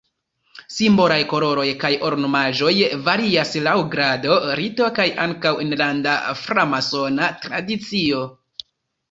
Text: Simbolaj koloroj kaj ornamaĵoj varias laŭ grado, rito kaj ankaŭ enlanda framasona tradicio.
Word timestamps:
Simbolaj 0.75 1.17
koloroj 1.33 1.65
kaj 1.83 1.91
ornamaĵoj 2.07 2.71
varias 3.09 3.51
laŭ 3.67 3.75
grado, 3.97 4.39
rito 4.61 4.89
kaj 5.01 5.07
ankaŭ 5.27 5.53
enlanda 5.67 6.17
framasona 6.41 7.31
tradicio. 7.47 8.25